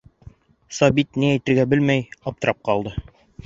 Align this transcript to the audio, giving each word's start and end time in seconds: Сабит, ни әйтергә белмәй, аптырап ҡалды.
Сабит, 0.77 1.19
ни 1.23 1.29
әйтергә 1.35 1.67
белмәй, 1.75 2.03
аптырап 2.33 2.61
ҡалды. 2.71 2.99